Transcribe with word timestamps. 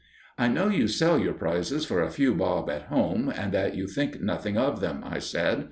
"I 0.35 0.47
know 0.47 0.67
you 0.67 0.87
sell 0.87 1.19
your 1.19 1.35
prizes 1.35 1.85
for 1.85 2.01
a 2.01 2.09
few 2.09 2.33
bob 2.33 2.71
at 2.71 2.87
home, 2.87 3.31
and 3.37 3.51
that 3.51 3.75
you 3.75 3.85
think 3.85 4.19
nothing 4.19 4.57
of 4.57 4.79
them," 4.79 5.03
I 5.03 5.19
said. 5.19 5.59